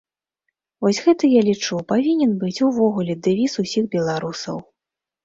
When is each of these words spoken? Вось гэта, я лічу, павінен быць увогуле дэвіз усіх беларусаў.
Вось 0.85 1.01
гэта, 1.07 1.27
я 1.33 1.41
лічу, 1.49 1.75
павінен 1.91 2.31
быць 2.45 2.63
увогуле 2.69 3.13
дэвіз 3.29 3.53
усіх 3.65 3.83
беларусаў. 3.97 4.57